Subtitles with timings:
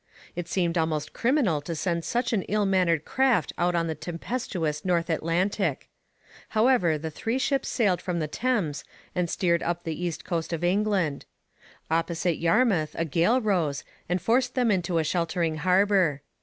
[0.35, 4.83] It seemed almost criminal to send such an ill manned craft out on the tempestuous
[4.83, 5.89] North Atlantic.
[6.57, 8.83] However, the three ships sailed from the Thames
[9.13, 11.25] and steered up the east coast of England.
[11.91, 16.23] Opposite Yarmouth a gale rose and forced them into a sheltering harbour.